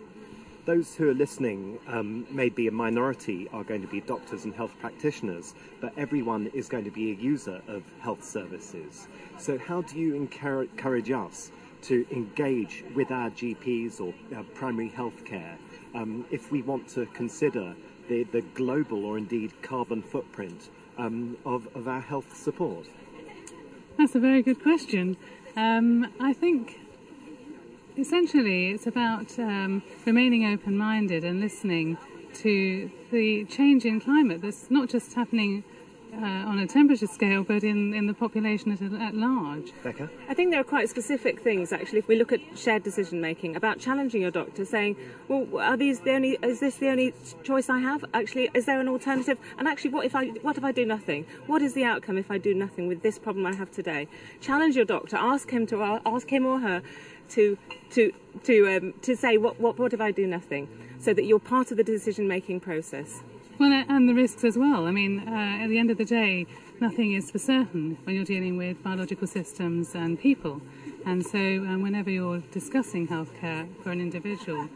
those 0.70 0.94
who 0.94 1.10
are 1.10 1.14
listening, 1.14 1.80
um, 1.88 2.24
maybe 2.30 2.68
a 2.68 2.70
minority, 2.70 3.48
are 3.52 3.64
going 3.64 3.80
to 3.80 3.88
be 3.88 4.00
doctors 4.02 4.44
and 4.44 4.54
health 4.54 4.72
practitioners, 4.78 5.52
but 5.80 5.92
everyone 5.96 6.46
is 6.54 6.68
going 6.68 6.84
to 6.84 6.92
be 6.92 7.10
a 7.10 7.14
user 7.16 7.60
of 7.66 7.82
health 7.98 8.22
services. 8.22 9.08
So, 9.36 9.58
how 9.58 9.82
do 9.82 9.98
you 9.98 10.14
encourage 10.14 11.10
us 11.10 11.50
to 11.82 12.06
engage 12.12 12.84
with 12.94 13.10
our 13.10 13.30
GPs 13.30 14.00
or 14.00 14.14
our 14.36 14.44
primary 14.44 14.90
health 14.90 15.24
care 15.24 15.58
um, 15.92 16.24
if 16.30 16.52
we 16.52 16.62
want 16.62 16.86
to 16.90 17.04
consider 17.06 17.74
the, 18.08 18.22
the 18.22 18.42
global 18.54 19.04
or 19.04 19.18
indeed 19.18 19.50
carbon 19.62 20.02
footprint 20.02 20.70
um, 20.98 21.36
of, 21.44 21.66
of 21.74 21.88
our 21.88 22.00
health 22.00 22.36
support? 22.36 22.86
That's 23.98 24.14
a 24.14 24.20
very 24.20 24.42
good 24.42 24.62
question. 24.62 25.16
Um, 25.56 26.12
I 26.20 26.32
think 26.32 26.78
essentially 28.00 28.70
it's 28.70 28.86
about 28.86 29.38
um, 29.38 29.82
remaining 30.06 30.46
open 30.46 30.76
minded 30.76 31.22
and 31.22 31.40
listening 31.40 31.98
to 32.32 32.90
the 33.10 33.44
change 33.44 33.84
in 33.84 34.00
climate 34.00 34.40
that's 34.40 34.70
not 34.70 34.88
just 34.88 35.12
happening 35.14 35.62
uh, 36.14 36.50
on 36.50 36.58
a 36.58 36.66
temperature 36.66 37.06
scale, 37.06 37.42
but 37.42 37.62
in, 37.64 37.94
in 37.94 38.06
the 38.06 38.14
population 38.14 38.72
at, 38.72 38.80
at 39.00 39.14
large. 39.14 39.72
Becca? 39.82 40.08
I 40.28 40.34
think 40.34 40.50
there 40.50 40.60
are 40.60 40.64
quite 40.64 40.88
specific 40.88 41.40
things, 41.40 41.72
actually, 41.72 41.98
if 41.98 42.08
we 42.08 42.16
look 42.16 42.32
at 42.32 42.40
shared 42.56 42.82
decision 42.82 43.20
making, 43.20 43.56
about 43.56 43.78
challenging 43.78 44.22
your 44.22 44.30
doctor, 44.30 44.64
saying, 44.64 44.96
well, 45.28 45.46
are 45.60 45.76
these 45.76 46.00
the 46.00 46.12
only, 46.12 46.38
is 46.42 46.60
this 46.60 46.76
the 46.76 46.88
only 46.88 47.14
choice 47.42 47.68
I 47.68 47.78
have? 47.78 48.04
Actually, 48.14 48.50
is 48.54 48.66
there 48.66 48.80
an 48.80 48.88
alternative? 48.88 49.38
And 49.58 49.68
actually, 49.68 49.90
what 49.90 50.06
if 50.06 50.14
I, 50.14 50.28
what 50.42 50.56
if 50.56 50.64
I 50.64 50.72
do 50.72 50.84
nothing? 50.84 51.26
What 51.46 51.62
is 51.62 51.74
the 51.74 51.84
outcome 51.84 52.18
if 52.18 52.30
I 52.30 52.38
do 52.38 52.54
nothing 52.54 52.86
with 52.86 53.02
this 53.02 53.18
problem 53.18 53.46
I 53.46 53.54
have 53.54 53.70
today? 53.70 54.08
Challenge 54.40 54.76
your 54.76 54.84
doctor, 54.84 55.16
ask 55.16 55.50
him 55.50 55.66
to, 55.68 56.00
ask 56.06 56.28
him 56.28 56.46
or 56.46 56.58
her 56.60 56.82
to, 57.30 57.58
to, 57.90 58.12
to, 58.44 58.76
um, 58.76 58.94
to 59.02 59.16
say, 59.16 59.36
what, 59.36 59.60
what, 59.60 59.78
what 59.78 59.92
if 59.92 60.00
I 60.00 60.10
do 60.10 60.26
nothing? 60.26 60.68
So 60.98 61.14
that 61.14 61.24
you're 61.24 61.38
part 61.38 61.70
of 61.70 61.76
the 61.76 61.84
decision 61.84 62.28
making 62.28 62.60
process. 62.60 63.22
Well, 63.60 63.84
and 63.90 64.08
the 64.08 64.14
risks 64.14 64.42
as 64.44 64.56
well. 64.56 64.86
I 64.86 64.90
mean, 64.90 65.28
uh, 65.28 65.62
at 65.62 65.66
the 65.66 65.78
end 65.78 65.90
of 65.90 65.98
the 65.98 66.04
day, 66.06 66.46
nothing 66.80 67.12
is 67.12 67.30
for 67.30 67.38
certain 67.38 67.98
when 68.04 68.16
you're 68.16 68.24
dealing 68.24 68.56
with 68.56 68.82
biological 68.82 69.26
systems 69.26 69.94
and 69.94 70.18
people. 70.18 70.62
And 71.04 71.22
so, 71.22 71.36
um, 71.36 71.82
whenever 71.82 72.08
you're 72.08 72.38
discussing 72.52 73.06
healthcare 73.06 73.68
for 73.82 73.90
an 73.90 74.00
individual, 74.00 74.66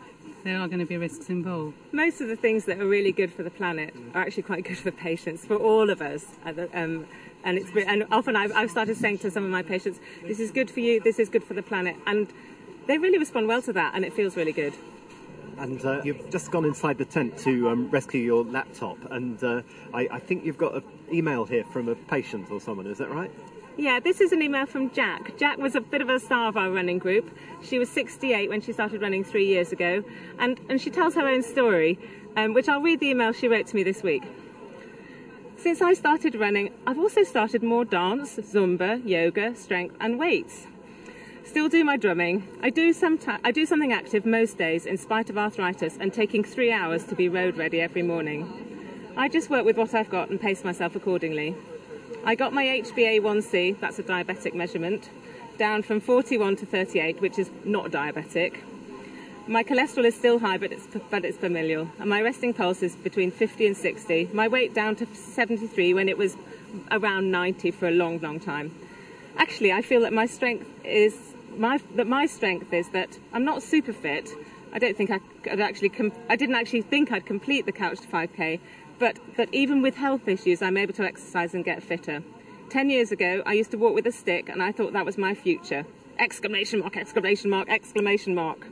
there 0.44 0.58
are 0.58 0.68
going 0.68 0.80
to 0.80 0.84
be 0.84 0.98
risks 0.98 1.30
involved. 1.30 1.74
Most 1.92 2.20
of 2.20 2.28
the 2.28 2.36
things 2.36 2.66
that 2.66 2.78
are 2.78 2.86
really 2.86 3.10
good 3.10 3.32
for 3.32 3.42
the 3.42 3.48
planet 3.48 3.94
are 4.12 4.20
actually 4.20 4.42
quite 4.42 4.64
good 4.64 4.76
for 4.76 4.90
patients, 4.90 5.46
for 5.46 5.56
all 5.56 5.88
of 5.88 6.02
us. 6.02 6.26
Um, 6.44 7.06
and 7.42 7.56
it's 7.56 7.70
and 7.74 8.04
often 8.10 8.36
I've, 8.36 8.52
I've 8.52 8.70
started 8.70 8.98
saying 8.98 9.16
to 9.20 9.30
some 9.30 9.44
of 9.44 9.50
my 9.50 9.62
patients, 9.62 9.98
"This 10.26 10.38
is 10.38 10.50
good 10.50 10.70
for 10.70 10.80
you. 10.80 11.00
This 11.00 11.18
is 11.18 11.30
good 11.30 11.42
for 11.42 11.54
the 11.54 11.62
planet," 11.62 11.96
and 12.06 12.28
they 12.86 12.98
really 12.98 13.16
respond 13.16 13.48
well 13.48 13.62
to 13.62 13.72
that, 13.72 13.94
and 13.94 14.04
it 14.04 14.12
feels 14.12 14.36
really 14.36 14.52
good 14.52 14.74
and 15.58 15.84
uh, 15.84 16.02
you've 16.02 16.30
just 16.30 16.50
gone 16.50 16.64
inside 16.64 16.98
the 16.98 17.04
tent 17.04 17.38
to 17.38 17.68
um, 17.68 17.90
rescue 17.90 18.20
your 18.20 18.44
laptop, 18.44 18.98
and 19.10 19.42
uh, 19.42 19.62
I, 19.92 20.08
I, 20.12 20.18
think 20.18 20.44
you've 20.44 20.58
got 20.58 20.74
an 20.74 20.82
email 21.12 21.44
here 21.44 21.64
from 21.64 21.88
a 21.88 21.94
patient 21.94 22.50
or 22.50 22.60
someone. 22.60 22.86
Is 22.86 22.98
that 22.98 23.10
right? 23.10 23.30
Yeah, 23.76 23.98
this 23.98 24.20
is 24.20 24.32
an 24.32 24.40
email 24.40 24.66
from 24.66 24.90
Jack. 24.92 25.36
Jack 25.36 25.58
was 25.58 25.74
a 25.74 25.80
bit 25.80 26.00
of 26.00 26.08
a 26.08 26.20
star 26.20 26.48
of 26.48 26.56
our 26.56 26.70
running 26.70 26.98
group. 26.98 27.36
She 27.62 27.78
was 27.78 27.90
68 27.90 28.48
when 28.48 28.60
she 28.60 28.72
started 28.72 29.02
running 29.02 29.24
three 29.24 29.46
years 29.46 29.72
ago, 29.72 30.04
and, 30.38 30.60
and 30.68 30.80
she 30.80 30.90
tells 30.90 31.14
her 31.14 31.26
own 31.26 31.42
story, 31.42 31.98
um, 32.36 32.54
which 32.54 32.68
I'll 32.68 32.80
read 32.80 33.00
the 33.00 33.08
email 33.08 33.32
she 33.32 33.48
wrote 33.48 33.66
to 33.68 33.74
me 33.74 33.82
this 33.82 34.02
week. 34.02 34.22
Since 35.56 35.82
I 35.82 35.94
started 35.94 36.34
running, 36.34 36.72
I've 36.86 36.98
also 36.98 37.24
started 37.24 37.62
more 37.62 37.84
dance, 37.84 38.36
Zumba, 38.36 39.04
yoga, 39.04 39.56
strength, 39.56 39.96
and 39.98 40.18
weights 40.18 40.66
still 41.44 41.68
do 41.68 41.84
my 41.84 41.96
drumming. 41.96 42.46
I 42.62 42.70
do, 42.70 42.92
some 42.92 43.18
I 43.44 43.50
do 43.50 43.66
something 43.66 43.92
active 43.92 44.26
most 44.26 44.58
days 44.58 44.86
in 44.86 44.98
spite 44.98 45.30
of 45.30 45.38
arthritis 45.38 45.96
and 45.98 46.12
taking 46.12 46.42
three 46.42 46.72
hours 46.72 47.04
to 47.04 47.14
be 47.14 47.28
road 47.28 47.56
ready 47.56 47.80
every 47.80 48.02
morning. 48.02 49.12
I 49.16 49.28
just 49.28 49.50
work 49.50 49.64
with 49.64 49.76
what 49.76 49.94
I've 49.94 50.10
got 50.10 50.30
and 50.30 50.40
pace 50.40 50.64
myself 50.64 50.96
accordingly. 50.96 51.54
I 52.24 52.34
got 52.34 52.52
my 52.52 52.64
HbA1c, 52.64 53.78
that's 53.80 53.98
a 53.98 54.02
diabetic 54.02 54.54
measurement, 54.54 55.10
down 55.58 55.82
from 55.82 56.00
41 56.00 56.56
to 56.56 56.66
38, 56.66 57.20
which 57.20 57.38
is 57.38 57.50
not 57.64 57.90
diabetic. 57.90 58.56
My 59.46 59.62
cholesterol 59.62 60.06
is 60.06 60.14
still 60.14 60.38
high, 60.38 60.56
but 60.56 60.72
it's, 60.72 60.86
but 61.10 61.24
it's 61.24 61.36
familial. 61.36 61.88
And 62.00 62.08
my 62.08 62.22
resting 62.22 62.54
pulse 62.54 62.82
is 62.82 62.96
between 62.96 63.30
50 63.30 63.66
and 63.66 63.76
60. 63.76 64.30
My 64.32 64.48
weight 64.48 64.72
down 64.72 64.96
to 64.96 65.06
73 65.14 65.92
when 65.92 66.08
it 66.08 66.16
was 66.16 66.36
around 66.90 67.30
90 67.30 67.70
for 67.72 67.86
a 67.86 67.90
long, 67.90 68.18
long 68.20 68.40
time. 68.40 68.74
Actually, 69.36 69.72
I 69.72 69.82
feel 69.82 70.00
that 70.00 70.12
my 70.12 70.26
strength 70.26 70.66
is 70.84 71.33
my 71.58 71.78
that 71.96 72.06
my 72.06 72.26
strength 72.26 72.72
is 72.72 72.88
that 72.90 73.18
I'm 73.32 73.44
not 73.44 73.62
super 73.62 73.92
fit. 73.92 74.30
I 74.72 74.78
don't 74.78 74.96
think 74.96 75.10
I 75.10 75.18
could 75.42 75.60
actually. 75.60 75.90
Com- 75.90 76.12
I 76.28 76.36
didn't 76.36 76.54
actually 76.56 76.82
think 76.82 77.12
I'd 77.12 77.26
complete 77.26 77.66
the 77.66 77.72
Couch 77.72 78.00
to 78.00 78.08
5k, 78.08 78.60
but 78.98 79.18
that 79.36 79.48
even 79.52 79.82
with 79.82 79.96
health 79.96 80.26
issues, 80.26 80.62
I'm 80.62 80.76
able 80.76 80.94
to 80.94 81.04
exercise 81.04 81.54
and 81.54 81.64
get 81.64 81.82
fitter. 81.82 82.22
Ten 82.70 82.90
years 82.90 83.12
ago, 83.12 83.42
I 83.46 83.52
used 83.52 83.70
to 83.72 83.76
walk 83.76 83.94
with 83.94 84.06
a 84.06 84.12
stick, 84.12 84.48
and 84.48 84.62
I 84.62 84.72
thought 84.72 84.92
that 84.92 85.04
was 85.04 85.16
my 85.16 85.34
future. 85.34 85.86
Exclamation 86.18 86.80
mark! 86.80 86.96
Exclamation 86.96 87.50
mark! 87.50 87.68
Exclamation 87.68 88.34
mark! 88.34 88.66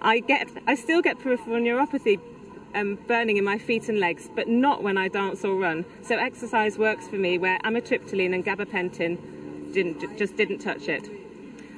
I 0.00 0.20
get. 0.20 0.48
I 0.66 0.74
still 0.74 1.02
get 1.02 1.18
peripheral 1.18 1.60
neuropathy 1.60 2.20
um, 2.74 2.98
burning 3.06 3.36
in 3.36 3.44
my 3.44 3.58
feet 3.58 3.88
and 3.88 3.98
legs, 3.98 4.30
but 4.34 4.48
not 4.48 4.82
when 4.82 4.96
I 4.96 5.08
dance 5.08 5.44
or 5.44 5.56
run. 5.56 5.84
So 6.02 6.16
exercise 6.16 6.78
works 6.78 7.08
for 7.08 7.16
me, 7.16 7.38
where 7.38 7.58
amitriptyline 7.60 8.34
and 8.34 8.44
gabapentin 8.44 9.72
didn't 9.72 10.16
just 10.16 10.36
didn't 10.36 10.58
touch 10.58 10.88
it. 10.88 11.27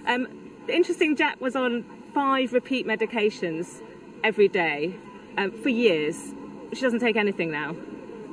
Um, 0.06 0.26
interesting, 0.68 1.16
Jack 1.16 1.40
was 1.40 1.56
on 1.56 1.84
five 2.14 2.52
repeat 2.52 2.86
medications 2.86 3.82
every 4.24 4.48
day 4.48 4.94
um, 5.38 5.50
for 5.62 5.68
years. 5.68 6.34
She 6.72 6.80
doesn't 6.80 7.00
take 7.00 7.16
anything 7.16 7.50
now. 7.50 7.74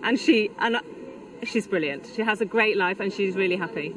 and 0.03 0.19
she 0.19 0.51
and 0.59 0.77
she's 1.43 1.67
brilliant. 1.67 2.09
She 2.15 2.21
has 2.21 2.41
a 2.41 2.45
great 2.45 2.77
life, 2.77 2.99
and 2.99 3.11
she's 3.11 3.35
really 3.35 3.55
happy. 3.55 3.95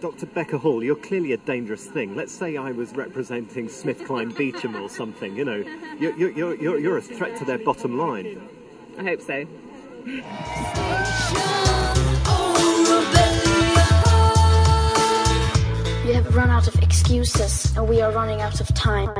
Dr. 0.00 0.26
Becca 0.26 0.58
Hall, 0.58 0.82
you're 0.84 0.94
clearly 0.94 1.32
a 1.32 1.36
dangerous 1.36 1.86
thing. 1.86 2.14
Let's 2.14 2.32
say 2.32 2.56
I 2.56 2.70
was 2.70 2.92
representing 2.94 3.66
SmithKline 3.66 4.36
Beecham 4.36 4.76
or 4.76 4.88
something. 4.88 5.34
You 5.34 5.44
know, 5.44 5.64
you're, 5.98 6.16
you're, 6.16 6.54
you're, 6.54 6.78
you're 6.78 6.98
a 6.98 7.02
threat 7.02 7.36
to 7.38 7.44
their 7.44 7.58
bottom 7.58 7.98
line. 7.98 8.48
I 8.96 9.02
hope 9.02 9.20
so. 9.20 9.44
You 16.08 16.14
have 16.14 16.34
run 16.34 16.48
out 16.48 16.66
of 16.66 16.74
excuses, 16.82 17.76
and 17.76 17.86
we 17.86 18.00
are 18.00 18.10
running 18.10 18.40
out 18.40 18.62
of 18.62 18.68
time. 18.68 19.10